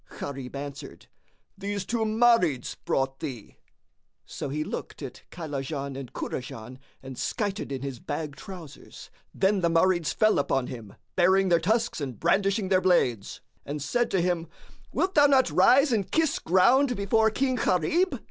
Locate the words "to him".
14.09-14.47